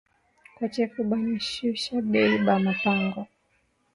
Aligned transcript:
Kwa 0.55 0.69
chefu 0.69 1.03
bana 1.09 1.37
shusha 1.49 1.95
bei 2.11 2.27
ya 2.35 2.39
ma 2.45 2.55
mpango 2.65 3.27